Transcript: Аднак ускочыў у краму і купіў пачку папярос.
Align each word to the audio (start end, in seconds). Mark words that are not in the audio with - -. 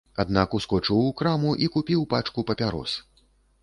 Аднак 0.21 0.55
ускочыў 0.59 1.03
у 1.11 1.13
краму 1.21 1.53
і 1.67 1.71
купіў 1.79 2.09
пачку 2.15 2.49
папярос. 2.53 3.01